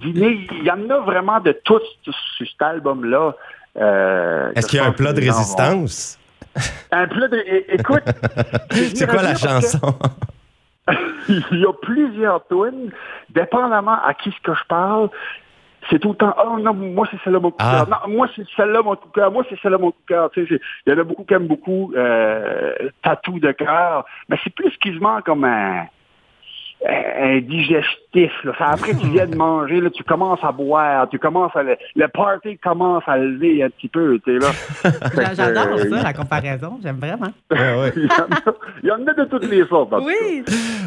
dîners. 0.02 0.46
Il 0.52 0.64
y 0.64 0.72
en 0.72 0.90
a 0.90 1.00
vraiment 1.00 1.40
de 1.40 1.54
tout 1.64 1.80
sur 2.02 2.14
cet 2.38 2.62
album-là. 2.62 3.34
Euh, 3.78 4.52
Est-ce 4.56 4.68
qu'il 4.68 4.80
y 4.80 4.82
a 4.82 4.86
un 4.86 4.92
plat 4.92 5.14
de 5.14 5.22
résistance? 5.22 6.20
Un 6.92 7.08
plat 7.08 7.28
de... 7.28 7.44
Écoute... 7.74 8.04
c'est 8.72 9.08
quoi 9.10 9.22
la 9.22 9.36
chanson? 9.36 9.96
il 11.30 11.60
y 11.60 11.66
a 11.66 11.74
plusieurs 11.82 12.46
tunes, 12.48 12.92
dépendamment 13.30 14.00
à 14.04 14.14
qui 14.14 14.32
ce 14.32 14.42
que 14.42 14.54
je 14.54 14.64
parle 14.68 15.10
c'est 15.90 16.00
tout 16.00 16.10
le 16.10 16.16
temps, 16.16 16.34
oh 16.44 16.58
non, 16.60 16.74
moi 16.74 17.08
c'est 17.12 17.18
celle-là 17.24 17.40
mon 17.40 17.52
coup 17.52 17.58
de 17.58 17.64
cœur. 17.64 17.88
Ah. 17.92 18.08
Non, 18.08 18.16
moi 18.16 18.28
c'est 18.36 18.46
celle-là 18.56 18.82
mon 18.82 18.96
coup 18.96 19.08
de 19.08 19.14
cœur. 19.14 19.32
Moi 19.32 19.44
c'est 19.50 19.60
celle-là 19.62 19.78
mon 19.78 19.92
coup 19.92 20.02
de 20.02 20.08
cœur. 20.08 20.32
Tu 20.32 20.48
sais, 20.48 20.60
il 20.86 20.94
y 20.94 20.96
en 20.96 21.00
a 21.00 21.04
beaucoup 21.04 21.24
qui 21.24 21.34
aiment 21.34 21.48
beaucoup 21.48 21.94
euh, 21.96 22.74
Tatou 23.04 23.40
de 23.40 23.52
cœur, 23.52 24.06
mais 24.30 24.38
c'est 24.44 24.54
plus 24.54 24.76
quasiment 24.78 25.22
comme 25.22 25.44
un 25.44 25.86
un 26.88 27.40
digestif. 27.40 28.32
Là. 28.44 28.54
après, 28.60 28.94
tu 28.96 29.08
viens 29.10 29.26
de 29.26 29.36
manger, 29.36 29.82
là, 29.82 29.90
tu 29.90 30.04
commences 30.04 30.40
à 30.44 30.52
boire, 30.52 31.10
tu 31.10 31.20
commences 31.20 31.56
à... 31.56 31.64
Le, 31.64 31.78
le 31.96 32.08
party 32.08 32.58
commence 32.58 33.04
à 33.08 33.18
lever 33.18 33.64
un 33.64 33.70
petit 33.70 33.88
peu, 33.88 34.20
tu 34.26 34.34
sais, 34.34 34.40
là. 34.40 35.34
J'adore 35.36 35.80
ça, 35.80 36.04
la 36.04 36.14
comparaison. 36.14 36.80
J'aime 36.82 36.98
vraiment. 36.98 37.32
il, 37.52 38.10
y 38.84 38.92
en 38.92 39.08
a, 39.08 39.14
de 39.14 39.26
toutes 39.26 39.50
les 39.50 39.66
sortes. 39.68 39.94
Oui. 40.02 40.44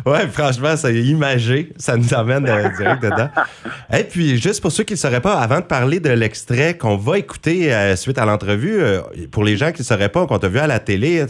Ouais, 0.07 0.27
franchement, 0.29 0.77
ça 0.77 0.91
est 0.91 1.03
imagé. 1.03 1.73
Ça 1.77 1.97
nous 1.97 2.15
amène 2.15 2.49
euh, 2.49 2.69
direct 2.77 3.03
dedans. 3.03 3.29
Et 3.93 4.05
puis, 4.05 4.37
juste 4.37 4.63
pour 4.63 4.73
ceux 4.73 4.85
qui 4.85 4.95
ne 4.95 4.99
sauraient 4.99 5.21
pas, 5.21 5.39
avant 5.39 5.61
de 5.61 5.65
parler 5.65 6.01
de 6.01 6.11
l'extrait 6.11 6.77
qu'on 6.77 6.97
va 6.97 7.19
écouter 7.19 7.73
euh, 7.73 7.97
suite 7.97 8.19
à 8.19 8.25
l'entrevue, 8.25 8.81
euh, 8.81 9.01
pour 9.31 9.45
les 9.45 9.57
gens 9.57 9.73
qui 9.73 9.83
ne 9.83 9.87
sauraient 9.87 10.09
pas, 10.09 10.27
qu'on 10.27 10.39
t'a 10.39 10.49
vu 10.49 10.59
à 10.59 10.67
la 10.67 10.79
télé, 10.79 11.25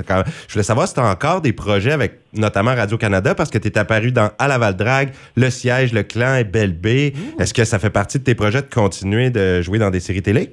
je 0.46 0.52
voulais 0.52 0.62
savoir 0.62 0.86
si 0.88 0.94
tu 0.94 1.00
as 1.00 1.10
encore 1.10 1.40
des 1.40 1.52
projets 1.52 1.92
avec 1.92 2.20
notamment 2.32 2.74
Radio-Canada, 2.74 3.34
parce 3.34 3.50
que 3.50 3.58
tu 3.58 3.68
es 3.68 3.78
apparu 3.78 4.12
dans 4.12 4.30
À 4.38 4.48
la 4.48 4.58
Val-Drague, 4.58 5.10
Le 5.36 5.50
Siège, 5.50 5.92
Le 5.92 6.02
Clan 6.02 6.36
et 6.36 6.44
Belle 6.44 6.72
B. 6.72 7.12
Est-ce 7.38 7.54
que 7.54 7.64
ça 7.64 7.78
fait 7.78 7.90
partie 7.90 8.18
de 8.18 8.24
tes 8.24 8.34
projets 8.34 8.62
de 8.62 8.72
continuer 8.72 9.30
de 9.30 9.60
jouer 9.62 9.78
dans 9.78 9.90
des 9.90 10.00
séries 10.00 10.22
télé? 10.22 10.50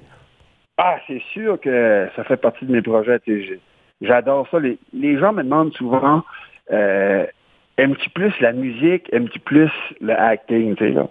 Ah, 0.77 0.97
c'est 1.07 1.21
sûr 1.33 1.59
que 1.59 2.07
ça 2.15 2.23
fait 2.23 2.37
partie 2.37 2.65
de 2.65 2.71
mes 2.71 2.81
projets. 2.81 3.19
J'adore 4.01 4.47
ça. 4.51 4.59
Les, 4.59 4.77
les, 4.93 5.17
gens 5.17 5.31
me 5.31 5.43
demandent 5.43 5.73
souvent 5.73 6.23
euh, 6.71 7.25
aimes-tu 7.77 8.09
plus 8.09 8.33
la 8.41 8.51
musique, 8.51 9.07
aimes-tu 9.13 9.39
plus 9.39 9.71
le 10.01 10.13
acting, 10.13 10.75
tu 10.75 10.85
sais, 10.85 10.91
là? 10.91 11.07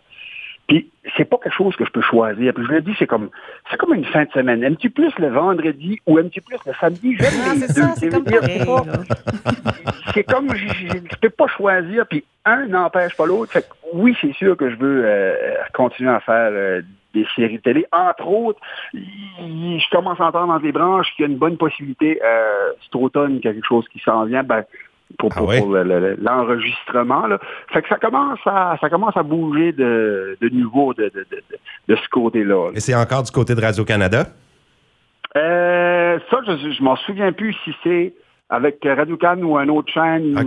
Puis 0.67 0.91
c'est 1.17 1.25
pas 1.25 1.37
quelque 1.39 1.55
chose 1.55 1.77
que 1.77 1.85
je 1.85 1.91
peux 1.91 2.01
choisir. 2.01 2.55
Puis 2.55 2.65
je 2.67 2.73
le 2.73 2.81
dis, 2.81 2.95
c'est 2.99 3.07
comme 3.07 3.31
c'est 3.71 3.77
comme 3.77 3.95
une 3.95 4.05
fin 4.05 4.25
de 4.25 4.31
semaine. 4.31 4.63
Aimes-tu 4.63 4.91
plus 4.91 5.13
le 5.19 5.29
vendredi 5.29 6.01
ou 6.07 6.19
aimes-tu 6.19 6.41
plus 6.41 6.59
le 6.67 6.73
samedi? 6.81 7.17
J'aime 7.19 7.33
ah, 7.47 7.55
les 7.55 7.69
deux. 7.69 7.83
C'est 7.97 8.65
comme, 8.65 8.85
c'est 10.15 10.25
comme 10.25 10.55
je, 10.55 11.17
peux 11.21 11.31
pas 11.31 11.47
choisir, 11.49 12.07
puis 12.07 12.25
un 12.45 12.67
n'empêche 12.67 13.15
pas 13.17 13.27
l'autre. 13.27 13.53
Fait 13.53 13.63
que 13.63 13.75
oui, 13.93 14.17
c'est 14.21 14.33
sûr 14.35 14.57
que 14.57 14.71
je 14.71 14.77
veux 14.77 15.03
euh, 15.05 15.35
continuer 15.75 16.11
à 16.11 16.21
faire 16.21 16.51
euh, 16.53 16.83
des 17.13 17.27
séries 17.37 17.61
télé. 17.61 17.87
Entre 17.93 18.27
autres, 18.27 18.61
je 18.93 19.91
commence 19.91 20.21
à 20.21 20.27
entendre 20.27 20.49
dans 20.55 20.59
les 20.59 20.73
branches 20.73 21.09
qu'il 21.15 21.25
y 21.25 21.29
a 21.29 21.31
une 21.31 21.39
bonne 21.39 21.57
possibilité 21.57 22.21
euh, 22.23 22.73
cet 22.83 22.97
automne, 22.97 23.41
quelque 23.41 23.67
chose 23.67 23.87
qui 23.89 24.01
s'en 24.01 24.25
vient. 24.25 24.43
Ben, 24.43 24.65
pour, 25.19 25.31
Ah 25.37 25.43
ouais? 25.45 25.59
pour 25.61 25.73
le- 25.73 25.83
le- 25.85 26.17
l'enregistrement. 26.21 27.27
là. 27.27 27.39
Fait 27.73 27.83
que 27.83 27.89
ça 27.89 27.97
commence 27.97 28.39
à 28.47 28.77
ça 28.81 28.89
commence 28.91 29.17
à 29.17 29.23
bouger 29.23 29.73
de, 29.73 30.37
de 30.41 30.49
nouveau 30.51 30.95
de, 30.95 31.05
de, 31.15 31.27
de, 31.89 31.97
ce 31.97 32.09
côté-là. 32.11 32.67
là. 32.67 32.71
Et 32.75 32.81
c'est 32.81 32.95
encore 32.95 33.23
du 33.23 33.31
côté 33.31 33.55
de 33.55 33.61
Radio-Canada? 33.61 34.27
Euh, 35.37 36.19
ça, 36.31 36.39
je, 36.47 36.71
je 36.73 36.83
m'en 36.83 36.97
souviens 36.97 37.33
plus 37.33 37.55
si 37.65 37.75
c'est 37.83 38.15
avec 38.51 38.79
Radio 38.85 39.17
Can 39.17 39.39
ou 39.43 39.57
un 39.57 39.69
autre 39.69 39.91
chaîne. 39.93 40.35
Ben, 40.35 40.45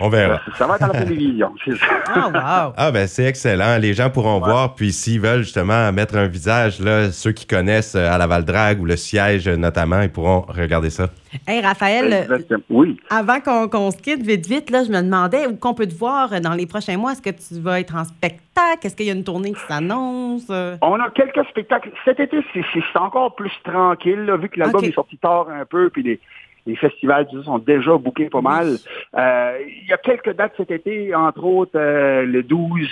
On 0.00 0.08
verra. 0.10 0.40
ça 0.54 0.66
va 0.66 0.76
être 0.76 0.82
à 0.84 0.92
la 0.92 1.02
télévision. 1.04 1.52
c'est 1.64 1.76
ça. 1.78 1.86
Ah, 2.14 2.28
wow. 2.68 2.74
Ah 2.76 2.90
ben 2.92 3.06
c'est 3.06 3.24
excellent. 3.24 3.78
Les 3.78 3.94
gens 3.94 4.10
pourront 4.10 4.34
Ouais. 4.40 4.50
voir, 4.50 4.74
puis 4.74 4.92
s'ils 4.92 5.20
veulent 5.20 5.42
justement 5.42 5.90
mettre 5.92 6.16
un 6.16 6.26
visage, 6.26 6.80
là, 6.80 7.10
ceux 7.10 7.32
qui 7.32 7.46
connaissent 7.46 7.94
euh, 7.94 8.10
à 8.12 8.18
la 8.18 8.26
Val-Drague 8.26 8.80
ou 8.80 8.84
le 8.84 8.96
siège 8.96 9.48
euh, 9.48 9.56
notamment, 9.56 10.02
ils 10.02 10.10
pourront 10.10 10.42
regarder 10.48 10.90
ça. 10.90 11.08
Hey, 11.48 11.60
Raphaël, 11.62 12.12
Exactement. 12.12 12.60
Oui. 12.70 13.00
avant 13.10 13.40
qu'on 13.40 13.90
se 13.90 13.96
quitte 13.96 14.22
vite, 14.22 14.46
vite, 14.46 14.70
là, 14.70 14.84
je 14.84 14.90
me 14.90 15.00
demandais 15.02 15.46
où 15.46 15.56
qu'on 15.56 15.74
peut 15.74 15.86
te 15.86 15.94
voir 15.94 16.40
dans 16.40 16.52
les 16.54 16.66
prochains 16.66 16.96
mois. 16.96 17.12
Est-ce 17.12 17.22
que 17.22 17.30
tu 17.30 17.60
vas 17.60 17.80
être 17.80 17.96
en 17.96 18.04
spectacle? 18.04 18.86
Est-ce 18.86 18.94
qu'il 18.94 19.06
y 19.06 19.10
a 19.10 19.14
une 19.14 19.24
tournée 19.24 19.52
qui 19.52 19.60
s'annonce? 19.66 20.46
Euh, 20.50 20.76
On 20.82 21.00
a 21.00 21.10
quelques 21.10 21.44
spectacles. 21.48 21.90
Cet 22.04 22.20
été, 22.20 22.38
c'est 22.52 22.98
encore 22.98 23.34
plus 23.34 23.50
tranquille, 23.64 24.20
là, 24.26 24.36
vu 24.36 24.48
que 24.48 24.60
l'album 24.60 24.80
OK. 24.82 24.88
est 24.88 24.92
sorti 24.94 25.16
tard 25.18 25.48
un 25.50 25.64
peu, 25.64 25.90
puis 25.90 26.02
les, 26.04 26.20
les 26.66 26.76
festivals 26.76 27.26
tout 27.26 27.38
ça, 27.38 27.44
sont 27.44 27.58
déjà 27.58 27.96
bookés 27.96 28.30
pas 28.30 28.40
mal. 28.40 28.76
Euh, 29.16 29.58
Il 29.66 29.88
y 29.88 29.92
a 29.92 29.98
quelques 29.98 30.34
dates 30.34 30.54
cet 30.56 30.70
été, 30.70 31.14
entre 31.14 31.44
autres 31.44 31.76
euh, 31.78 32.24
le 32.24 32.42
12 32.42 32.88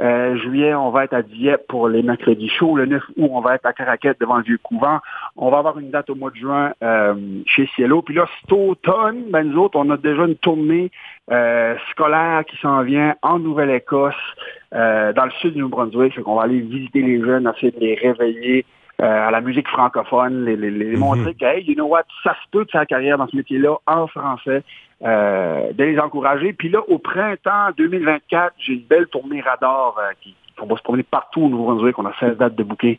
euh, 0.00 0.36
juillet, 0.38 0.74
on 0.74 0.90
va 0.90 1.04
être 1.04 1.12
à 1.12 1.22
Dieppe 1.22 1.66
pour 1.68 1.88
les 1.88 2.02
mercredis 2.02 2.48
chauds. 2.48 2.76
Le 2.76 2.86
9 2.86 3.02
août, 3.16 3.30
on 3.30 3.40
va 3.40 3.54
être 3.54 3.66
à 3.66 3.72
Caraquette 3.72 4.18
devant 4.20 4.38
le 4.38 4.42
vieux 4.42 4.58
couvent. 4.58 4.98
On 5.36 5.50
va 5.50 5.58
avoir 5.58 5.78
une 5.78 5.90
date 5.90 6.10
au 6.10 6.14
mois 6.14 6.30
de 6.30 6.36
juin 6.36 6.72
euh, 6.82 7.14
chez 7.46 7.68
Cielo. 7.76 8.02
Puis 8.02 8.14
là, 8.14 8.26
cet 8.40 8.52
automne, 8.52 9.30
ben, 9.30 9.44
nous 9.44 9.58
autres, 9.60 9.78
on 9.78 9.88
a 9.90 9.96
déjà 9.96 10.24
une 10.24 10.36
tournée 10.36 10.90
euh, 11.30 11.76
scolaire 11.90 12.44
qui 12.46 12.56
s'en 12.56 12.82
vient 12.82 13.14
en 13.22 13.38
Nouvelle-Écosse, 13.38 14.14
euh, 14.74 15.12
dans 15.12 15.26
le 15.26 15.30
sud 15.40 15.52
du 15.52 15.60
Nouveau-Brunswick. 15.60 16.20
Qu'on 16.22 16.36
va 16.36 16.44
aller 16.44 16.60
visiter 16.60 17.02
les 17.02 17.20
jeunes, 17.20 17.50
essayer 17.54 17.70
de 17.70 17.80
les 17.80 17.94
réveiller 17.94 18.64
à 19.02 19.30
la 19.30 19.40
musique 19.40 19.68
francophone, 19.68 20.44
les, 20.44 20.56
les, 20.56 20.70
les 20.70 20.96
montrer 20.96 21.34
que, 21.34 21.44
hey, 21.44 21.64
you 21.64 21.74
know 21.74 21.86
what, 21.86 22.04
ça 22.22 22.34
se 22.34 22.50
peut 22.50 22.64
de 22.64 22.70
faire 22.70 22.86
carrière 22.86 23.18
dans 23.18 23.26
ce 23.26 23.36
métier-là 23.36 23.76
en 23.86 24.06
français, 24.06 24.62
euh, 25.04 25.72
de 25.72 25.84
les 25.84 25.98
encourager. 25.98 26.52
Puis 26.52 26.68
là, 26.68 26.80
au 26.88 26.98
printemps 26.98 27.70
2024, 27.76 28.54
j'ai 28.58 28.74
une 28.74 28.82
belle 28.82 29.06
tournée 29.08 29.40
radar 29.40 29.96
euh, 29.98 30.12
qui 30.20 30.34
on 30.60 30.66
va 30.66 30.76
se 30.76 30.82
promener 30.82 31.02
partout 31.02 31.42
au 31.42 31.48
Nouveau-Brunswick. 31.48 31.98
On 31.98 32.06
a 32.06 32.12
16 32.20 32.36
dates 32.36 32.54
de 32.54 32.62
bouquet 32.62 32.98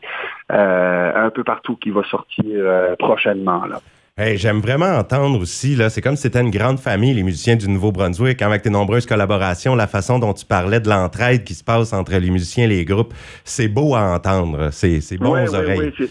euh, 0.52 1.26
un 1.26 1.30
peu 1.30 1.44
partout 1.44 1.76
qui 1.76 1.90
va 1.90 2.02
sortir 2.04 2.44
euh, 2.46 2.94
prochainement. 2.96 3.64
Là. 3.64 3.80
Hey, 4.16 4.36
J'aime 4.38 4.60
vraiment 4.60 4.96
entendre 4.96 5.40
aussi, 5.40 5.74
là, 5.74 5.90
c'est 5.90 6.00
comme 6.00 6.14
si 6.14 6.22
c'était 6.22 6.40
une 6.40 6.52
grande 6.52 6.78
famille, 6.78 7.12
les 7.14 7.24
musiciens 7.24 7.56
du 7.56 7.68
Nouveau-Brunswick, 7.68 8.40
avec 8.42 8.62
tes 8.62 8.70
nombreuses 8.70 9.06
collaborations, 9.06 9.74
la 9.74 9.88
façon 9.88 10.20
dont 10.20 10.32
tu 10.32 10.46
parlais 10.46 10.78
de 10.78 10.88
l'entraide 10.88 11.42
qui 11.42 11.54
se 11.54 11.64
passe 11.64 11.92
entre 11.92 12.12
les 12.12 12.30
musiciens 12.30 12.66
et 12.66 12.68
les 12.68 12.84
groupes. 12.84 13.12
C'est 13.42 13.66
beau 13.66 13.96
à 13.96 14.14
entendre, 14.14 14.70
c'est 14.70 15.00
bon 15.18 15.32
Ouais, 15.32 15.48
aux 15.48 15.52
ouais, 15.54 15.58
oreilles. 15.58 15.80
ouais, 15.80 15.92
c'est- 15.98 16.10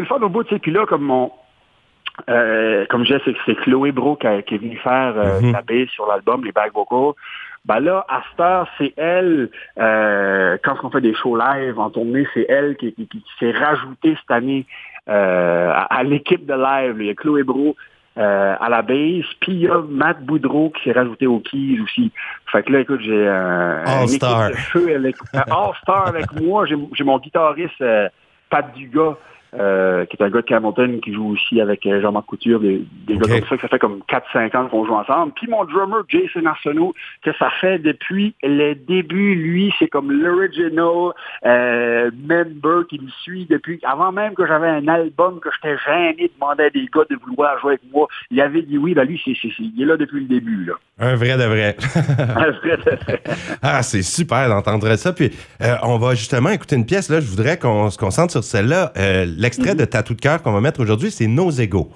le 0.00 0.06
fun 0.06 0.16
au 0.20 0.28
bout, 0.28 0.42
tu 0.42 0.54
sais. 0.54 0.58
Puis 0.58 0.72
là, 0.72 0.86
comme 0.86 1.02
mon, 1.04 1.30
euh, 2.28 2.84
comme 2.90 3.04
je 3.04 3.14
c'est 3.24 3.32
que 3.32 3.38
c'est 3.46 3.54
Chloé 3.60 3.92
Bro 3.92 4.16
qui, 4.16 4.26
est 4.26 4.58
venue 4.58 4.78
faire 4.78 5.14
euh, 5.16 5.40
Mhm. 5.40 5.52
la 5.52 5.62
sur 5.94 6.04
l'album, 6.08 6.44
les 6.44 6.50
back 6.50 6.72
vocals. 6.74 7.14
Ben 7.64 7.78
là, 7.78 8.04
à 8.08 8.22
cette 8.30 8.40
heure, 8.40 8.68
c'est 8.78 8.94
elle, 8.96 9.50
euh, 9.78 10.56
quand 10.64 10.74
on 10.82 10.90
fait 10.90 11.00
des 11.02 11.14
shows 11.14 11.36
live 11.36 11.78
en 11.78 11.90
tournée, 11.90 12.26
c'est 12.34 12.46
elle 12.48 12.76
qui, 12.76 12.92
qui- 12.94 13.06
qui- 13.06 13.18
qui 13.22 13.30
s'est 13.38 13.52
rajoutée 13.52 14.16
cette 14.20 14.30
année 14.30 14.66
à, 15.08 15.82
à 15.84 16.02
l'équipe 16.02 16.44
de 16.46 16.54
live. 16.54 16.96
Il 17.00 17.06
y 17.06 17.10
a 17.10 17.14
Chloé 17.14 17.42
Bro 17.42 17.76
euh, 18.18 18.56
à 18.58 18.68
la 18.68 18.82
bass, 18.82 19.24
puis 19.38 19.52
il 19.52 19.60
y 19.60 19.68
a 19.68 19.80
Matt 19.80 20.24
Boudreau 20.24 20.70
qui 20.70 20.82
s'est 20.82 20.92
rajouté 20.92 21.28
aux 21.28 21.38
keys 21.38 21.78
aussi. 21.80 22.10
Fait 22.50 22.64
que 22.64 22.72
là, 22.72 22.80
écoute, 22.80 23.00
j'ai 23.00 23.12
euh, 23.12 23.84
une 23.84 24.08
équipe 24.08 24.20
de 24.20 24.56
feu 24.56 24.96
avec, 24.96 25.14
un 25.34 25.44
All-Star 25.52 26.08
avec 26.08 26.32
moi. 26.40 26.66
J'ai 26.66 26.74
j'ai 26.94 27.04
mon 27.04 27.18
guitariste 27.18 27.80
euh, 27.80 28.08
Pat 28.50 28.74
Dugas, 28.74 29.14
euh, 29.54 30.04
qui 30.06 30.16
est 30.16 30.24
un 30.24 30.30
gars 30.30 30.42
de 30.42 30.54
Hamilton 30.54 31.00
qui 31.00 31.12
joue 31.12 31.30
aussi 31.30 31.60
avec 31.60 31.86
euh, 31.86 32.00
Jean-Marc 32.00 32.26
Couture, 32.26 32.60
des, 32.60 32.84
gars 33.08 33.16
comme 33.18 33.48
ça, 33.48 33.56
que 33.56 33.62
ça 33.62 33.68
fait 33.68 33.78
comme 33.78 34.02
4-5 34.08 34.56
ans 34.56 34.68
qu'on 34.68 34.84
joue 34.84 34.94
ensemble. 34.94 35.32
Puis 35.34 35.46
mon 35.48 35.64
drummer, 35.64 36.02
Jason 36.08 36.44
Arsenault, 36.46 36.94
que 37.22 37.30
ça 37.38 37.50
fait 37.60 37.78
depuis 37.78 38.34
le 38.42 38.74
début, 38.74 39.34
lui, 39.34 39.72
c'est 39.78 39.88
comme 39.88 40.12
l'original 40.12 41.12
euh, 41.46 42.10
member 42.28 42.86
qui 42.88 43.00
me 43.00 43.08
suit 43.22 43.46
depuis, 43.46 43.80
avant 43.84 44.12
même 44.12 44.34
que 44.34 44.46
j'avais 44.46 44.68
un 44.68 44.86
album 44.88 45.40
que 45.40 45.48
j'étais 45.54 45.76
gêné 45.84 46.24
de 46.24 46.32
demander 46.38 46.64
à 46.64 46.70
des 46.70 46.86
gars 46.94 47.04
de 47.08 47.16
vouloir 47.16 47.58
jouer 47.60 47.72
avec 47.72 47.92
moi. 47.92 48.06
Il 48.30 48.40
avait 48.40 48.62
dit 48.62 48.78
oui, 48.78 48.94
ben 48.94 49.04
lui, 49.04 49.20
c'est, 49.24 49.34
c'est, 49.40 49.48
c'est- 49.56 49.62
il 49.62 49.82
est 49.82 49.86
là 49.86 49.96
depuis 49.96 50.20
le 50.20 50.26
début. 50.26 50.64
Là. 50.64 50.74
Un 51.00 51.14
vrai 51.14 51.36
de 51.36 51.44
vrai. 51.44 51.76
ah, 53.62 53.82
c'est 53.82 54.02
super 54.02 54.48
d'entendre 54.48 54.94
ça. 54.96 55.12
Puis 55.12 55.30
euh, 55.62 55.76
on 55.82 55.98
va 55.98 56.14
justement 56.14 56.50
écouter 56.50 56.76
une 56.76 56.86
pièce. 56.86 57.08
Là, 57.08 57.20
je 57.20 57.26
voudrais 57.26 57.58
qu'on 57.58 57.90
se 57.90 57.98
concentre 57.98 58.32
sur 58.32 58.42
celle-là. 58.44 58.92
L'extrait 59.38 59.74
de 59.74 59.84
Tatou 59.84 60.14
de 60.14 60.20
cœur 60.20 60.42
qu'on 60.42 60.52
va 60.52 60.60
mettre 60.60 60.80
aujourd'hui, 60.80 61.10
c'est 61.10 61.28
Nos 61.28 61.50
égaux. 61.50 61.88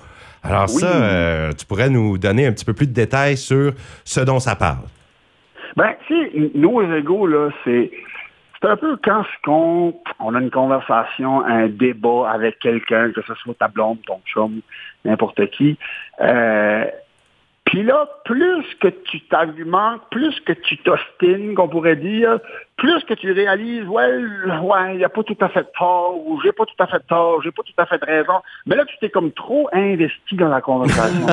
Alors 0.44 0.66
Oui. 0.68 0.80
ça, 0.80 0.87
euh, 1.02 1.52
tu 1.52 1.66
pourrais 1.66 1.90
nous 1.90 2.16
donner 2.16 2.46
un 2.46 2.52
petit 2.52 2.64
peu 2.64 2.72
plus 2.72 2.87
de 2.87 2.92
détails 2.92 3.37
sur 3.37 3.72
ce 4.04 4.20
dont 4.20 4.38
ça 4.38 4.56
parle. 4.56 4.87
Ben, 5.76 5.90
tu 6.06 6.14
sais, 6.14 6.50
nos 6.54 6.82
égaux, 6.94 7.26
là, 7.26 7.50
c'est. 7.64 7.90
C'est 8.61 8.68
un 8.68 8.76
peu 8.76 8.96
quand 9.02 9.25
on 10.20 10.34
a 10.37 10.40
une 10.40 10.50
conversation, 10.52 11.44
un 11.44 11.66
débat 11.66 12.30
avec 12.30 12.61
quelqu'un, 12.61 13.11
que 13.11 13.20
ce 13.26 13.34
soit 13.34 13.54
ta 13.58 13.66
blonde, 13.66 13.99
ton 14.06 14.20
chum, 14.25 14.61
n'importe 15.04 15.50
qui. 15.50 15.76
Euh, 16.20 16.84
puis 17.72 17.82
là, 17.82 18.06
plus 18.26 18.66
que 18.82 18.88
tu 18.88 19.22
t'argumentes, 19.22 20.02
plus 20.10 20.38
que 20.40 20.52
tu 20.52 20.76
t'ostines, 20.76 21.54
qu'on 21.54 21.68
pourrait 21.68 21.96
dire, 21.96 22.38
plus 22.76 23.02
que 23.04 23.14
tu 23.14 23.32
réalises, 23.32 23.86
ouais, 23.86 24.10
ouais, 24.60 24.92
il 24.92 24.98
n'y 24.98 25.04
a 25.04 25.08
pas 25.08 25.22
tout 25.22 25.38
à 25.40 25.48
fait 25.48 25.66
tort, 25.78 26.20
ou 26.26 26.38
j'ai 26.42 26.52
pas 26.52 26.66
tout 26.66 26.74
à 26.80 26.86
fait 26.86 27.00
tort, 27.08 27.40
j'ai 27.42 27.50
pas 27.50 27.62
tout 27.62 27.72
à 27.78 27.86
fait 27.86 28.04
raison. 28.04 28.34
Mais 28.66 28.76
là, 28.76 28.84
tu 28.84 28.94
t'es 29.00 29.08
comme 29.08 29.32
trop 29.32 29.70
investi 29.72 30.36
dans 30.36 30.48
la 30.48 30.60
conversation. 30.60 31.26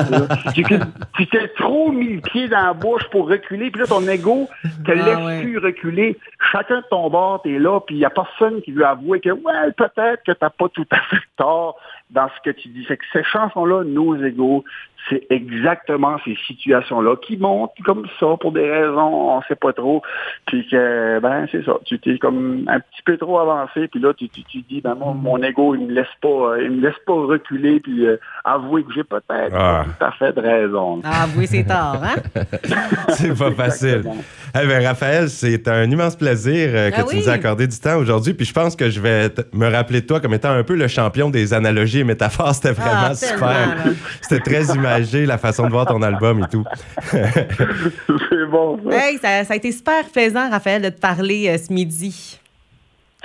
tu 0.54 0.64
sais. 0.64 0.78
tu 0.78 0.78
tu 1.18 1.26
t'es 1.26 1.48
trop 1.48 1.92
mis 1.92 2.14
le 2.14 2.20
pied 2.22 2.48
dans 2.48 2.64
la 2.68 2.72
bouche 2.72 3.04
pour 3.10 3.28
reculer, 3.28 3.70
puis 3.70 3.82
là, 3.82 3.86
ton 3.86 4.08
ego 4.08 4.48
te 4.86 4.92
Ah 4.92 4.94
laisse 4.94 5.18
ouais. 5.18 5.42
plus 5.42 5.58
reculer. 5.58 6.16
Chacun 6.52 6.78
de 6.78 6.86
ton 6.88 7.10
bord, 7.10 7.42
t'es 7.42 7.58
là, 7.58 7.80
puis 7.80 7.96
il 7.96 7.98
n'y 7.98 8.06
a 8.06 8.10
personne 8.10 8.62
qui 8.62 8.72
veut 8.72 8.86
avouer 8.86 9.20
que, 9.20 9.28
ouais, 9.28 9.72
peut-être 9.76 10.22
que 10.24 10.32
t'as 10.32 10.48
pas 10.48 10.70
tout 10.70 10.86
à 10.90 11.00
fait 11.00 11.20
tort 11.36 11.76
dans 12.08 12.28
ce 12.28 12.50
que 12.50 12.56
tu 12.56 12.68
dis. 12.68 12.84
Fait 12.86 12.96
que 12.96 13.04
ces 13.12 13.24
chansons-là, 13.24 13.84
Nos 13.84 14.16
égaux, 14.16 14.64
c'est 15.08 15.26
exactement 15.30 16.16
ces 16.24 16.36
situations-là 16.46 17.16
qui 17.16 17.36
montent 17.36 17.72
comme 17.84 18.06
ça 18.20 18.26
pour 18.40 18.52
des 18.52 18.68
raisons, 18.70 19.30
on 19.36 19.42
sait 19.42 19.56
pas 19.56 19.72
trop. 19.72 20.02
Puis 20.46 20.66
que, 20.70 21.18
ben, 21.20 21.46
c'est 21.50 21.64
ça. 21.64 21.72
Tu 21.84 21.98
t'es 21.98 22.18
comme 22.18 22.64
un 22.68 22.80
petit 22.80 23.02
peu 23.04 23.16
trop 23.16 23.38
avancé, 23.38 23.88
puis 23.88 24.00
là, 24.00 24.12
tu, 24.14 24.28
tu, 24.28 24.42
tu 24.44 24.58
dis, 24.68 24.80
ben, 24.80 24.94
mon, 24.94 25.14
mon 25.14 25.42
ego, 25.42 25.74
il 25.74 25.86
me 25.86 25.92
laisse 25.92 26.06
pas, 26.20 26.28
euh, 26.28 26.62
il 26.64 26.70
me 26.72 26.82
laisse 26.82 26.98
pas 27.06 27.12
reculer, 27.14 27.80
puis 27.80 28.06
euh, 28.06 28.16
avouer 28.44 28.84
que 28.84 28.92
j'ai 28.94 29.04
peut-être 29.04 29.52
Ah. 29.54 29.84
pas 29.84 29.84
tout 29.98 30.04
à 30.04 30.12
fait 30.12 30.32
de 30.34 30.40
raison. 30.40 31.00
Ah, 31.04 31.26
oui, 31.36 31.46
c'est 31.46 31.64
tard, 31.64 32.00
hein? 32.02 32.16
C'est 33.10 33.36
pas 33.38 33.50
facile. 33.52 33.88
Exactement. 33.98 34.22
Eh 34.62 34.66
ben, 34.66 34.84
Raphaël, 34.86 35.28
c'est 35.28 35.68
un 35.68 35.88
immense 35.90 36.16
plaisir 36.16 36.70
euh, 36.72 36.90
que 36.90 36.96
Ah 36.98 37.02
tu 37.04 37.14
oui. 37.16 37.22
nous 37.22 37.28
as 37.28 37.32
accordé 37.32 37.66
du 37.66 37.78
temps 37.78 37.96
aujourd'hui. 37.96 38.34
Puis 38.34 38.46
je 38.46 38.52
pense 38.52 38.74
que 38.76 38.90
je 38.90 39.00
vais 39.00 39.28
me 39.52 39.68
rappeler 39.70 40.00
de 40.00 40.06
toi 40.06 40.20
comme 40.20 40.34
étant 40.34 40.50
un 40.50 40.64
peu 40.64 40.74
le 40.74 40.88
champion 40.88 41.30
des 41.30 41.54
analogies 41.54 42.00
et 42.00 42.04
métaphores. 42.04 42.54
C'était 42.54 42.72
vraiment 42.72 43.10
Ah, 43.10 43.14
super. 43.14 43.38
tellement, 43.38 43.74
là. 43.84 43.92
C'était 44.22 44.40
très 44.40 44.70
imagé, 44.98 45.26
la 45.26 45.38
façon 45.38 45.66
de 45.66 45.70
voir 45.70 45.86
ton 45.86 46.02
album 46.02 46.44
et 46.44 46.48
tout. 46.48 46.64
c'est 47.10 48.46
bon, 48.50 48.78
ça. 48.88 49.08
Hey, 49.08 49.18
ça, 49.18 49.44
ça 49.44 49.54
a 49.54 49.56
été 49.56 49.72
super 49.72 50.04
plaisant, 50.12 50.50
Raphaël, 50.50 50.82
de 50.82 50.88
te 50.88 51.00
parler 51.00 51.48
euh, 51.48 51.58
ce 51.58 51.72
midi. 51.72 52.40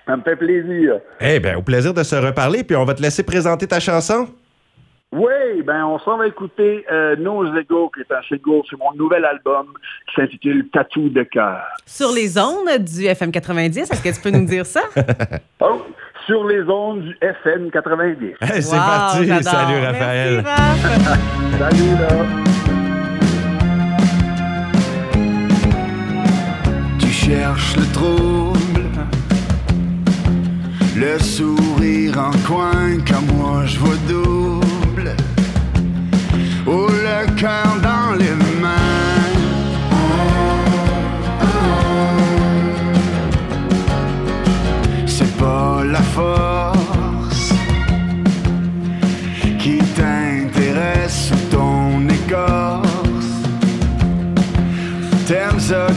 Ça 0.06 0.16
me 0.16 0.22
fait 0.22 0.36
plaisir. 0.36 1.00
Eh 1.20 1.40
bien, 1.40 1.58
au 1.58 1.62
plaisir 1.62 1.94
de 1.94 2.04
se 2.04 2.16
reparler. 2.16 2.64
Puis 2.64 2.76
on 2.76 2.86
va 2.86 2.94
te 2.94 3.02
laisser 3.02 3.24
présenter 3.24 3.68
ta 3.68 3.80
chanson. 3.80 4.28
Oui, 5.12 5.62
ben 5.64 5.86
on 5.86 5.98
s'en 6.00 6.18
va 6.18 6.28
écouter 6.28 6.86
euh, 6.92 7.16
Nos 7.16 7.56
Égaux, 7.56 7.90
qui 7.90 8.02
est 8.02 8.12
un 8.12 8.22
single 8.28 8.66
sur 8.66 8.78
mon 8.80 8.92
nouvel 8.96 9.24
album 9.24 9.68
qui 10.10 10.16
s'intitule 10.16 10.68
Tatou 10.70 11.08
de 11.10 11.24
cœur. 11.24 11.64
Sur 11.86 12.12
les 12.12 12.38
ondes 12.38 12.80
du 12.80 13.06
FM 13.06 13.32
90, 13.32 13.78
est-ce 13.78 14.04
que 14.04 14.14
tu 14.14 14.22
peux 14.22 14.38
nous 14.38 14.46
dire 14.46 14.66
ça? 14.66 14.82
Oh, 15.62 15.82
sur 16.26 16.46
les 16.48 16.64
ondes 16.70 17.02
du 17.02 17.18
FM 17.22 17.70
90. 17.72 18.36
c'est 18.42 18.76
parti. 18.76 19.28
Salut, 19.44 19.80
Raphaël. 19.86 20.44
Salut, 21.60 21.96
là. 22.00 22.26
Tu 27.00 27.08
cherches 27.08 27.76
le 27.78 27.86
trouble, 27.94 28.90
le 30.96 31.20
sourire 31.20 32.18
en 32.20 32.32
coin, 32.48 32.98
comme 33.08 33.38
moi 33.38 33.64
je 33.66 33.78
vois 33.80 33.96
double. 34.08 35.12
Oh, 36.68 36.88
le 36.90 37.36
cœur 37.40 37.76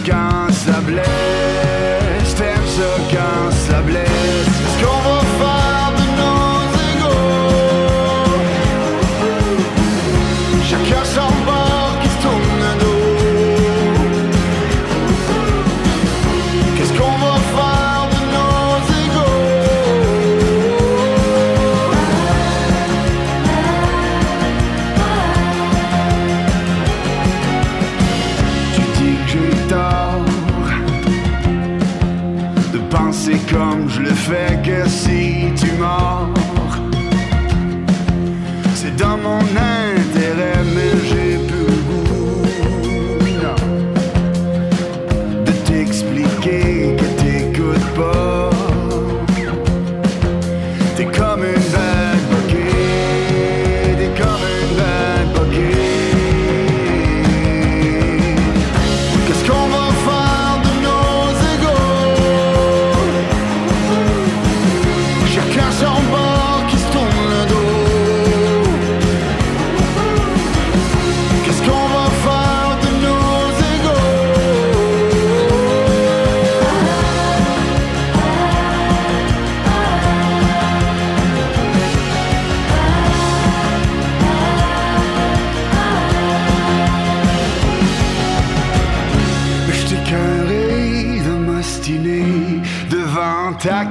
T'aimes 0.05 0.51
ça 0.51 0.81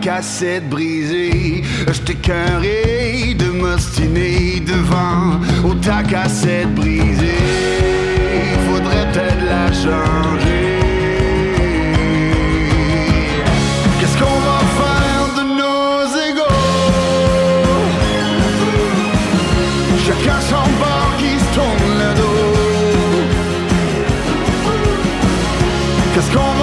cassettes 0.07 0.69
brisées. 0.69 1.63
Je 1.85 1.99
t'écœurerai 1.99 3.33
de 3.33 3.49
m'ostiner 3.61 4.61
devant 4.61 5.37
ou 5.65 5.73
ta 5.73 6.01
cassette 6.01 6.73
brisée. 6.73 7.43
Faudrait 8.69 9.05
peut-être 9.11 9.43
la 9.53 9.67
changer. 9.83 10.79
Qu'est-ce 13.99 14.17
qu'on 14.17 14.39
va 14.49 14.59
faire 14.79 15.25
de 15.37 15.43
nos 15.59 15.99
égaux? 16.29 16.63
Chacun 20.05 20.39
son 20.51 20.67
bord 20.83 21.11
qui 21.19 21.33
se 21.43 21.49
tourne 21.53 21.91
le 22.01 22.11
dos. 22.21 22.53
Qu'est-ce 26.13 26.31
qu'on 26.31 26.56